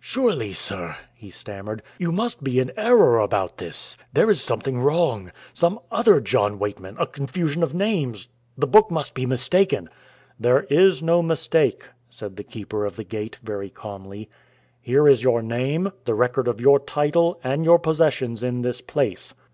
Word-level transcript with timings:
"Surely, 0.00 0.54
sir," 0.54 0.96
he 1.14 1.30
stammered, 1.30 1.82
"you 1.98 2.10
must 2.10 2.42
be 2.42 2.58
in 2.58 2.72
error 2.78 3.18
about 3.18 3.58
this. 3.58 3.94
There 4.10 4.30
is 4.30 4.40
something 4.40 4.80
wrong 4.80 5.32
some 5.52 5.78
other 5.92 6.18
John 6.18 6.58
Weightman 6.58 6.96
a 6.98 7.06
confusion 7.06 7.62
of 7.62 7.74
names 7.74 8.30
the 8.56 8.66
book 8.66 8.90
must 8.90 9.12
be 9.14 9.26
mistaken." 9.26 9.90
"There 10.40 10.62
is 10.70 11.02
no 11.02 11.22
mistake," 11.22 11.88
said 12.08 12.36
the 12.36 12.42
Keeper 12.42 12.86
of 12.86 12.96
the 12.96 13.04
Gate, 13.04 13.36
very 13.42 13.68
calmly; 13.68 14.30
"here 14.80 15.06
is 15.06 15.22
your 15.22 15.42
name, 15.42 15.92
the 16.06 16.14
record 16.14 16.48
of 16.48 16.58
your 16.58 16.80
title 16.80 17.38
and 17.44 17.62
your 17.62 17.78
possessions 17.78 18.42
in 18.42 18.62
this 18.62 18.80
place." 18.80 19.34